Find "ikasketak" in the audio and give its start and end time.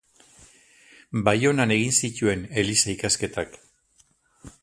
2.97-3.57